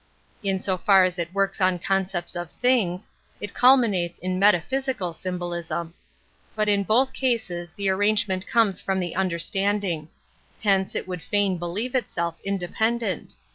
In 0.41 0.59
so 0.59 0.79
far 0.79 1.03
as 1.03 1.19
it 1.19 1.31
works 1.31 1.61
on 1.61 1.77
concepts 1.77 2.35
of 2.35 2.49
things, 2.51 3.07
it 3.39 3.53
culminates 3.53 4.17
in 4.17 4.39
metaphysical 4.39 5.13
symbolism. 5.13 5.93
But 6.55 6.67
in 6.67 6.81
both 6.81 7.13
cases 7.13 7.73
the 7.75 7.87
arrangement 7.89 8.47
comes 8.47 8.81
from 8.81 8.99
the 8.99 9.15
under 9.15 9.37
standing. 9.37 10.09
Hence, 10.63 10.95
it 10.95 11.07
would 11.07 11.21
fain 11.21 11.59
believe 11.59 11.93
itself 11.93 12.39
independent. 12.43 13.35